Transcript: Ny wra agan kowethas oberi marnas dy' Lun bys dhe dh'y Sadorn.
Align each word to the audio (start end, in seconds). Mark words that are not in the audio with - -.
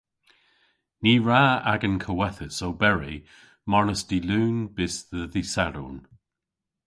Ny 1.03 1.13
wra 1.23 1.41
agan 1.73 1.95
kowethas 2.03 2.57
oberi 2.67 3.15
marnas 3.69 4.01
dy' 4.09 4.25
Lun 4.29 4.57
bys 4.75 4.95
dhe 5.09 5.21
dh'y 5.31 5.43
Sadorn. 5.53 5.97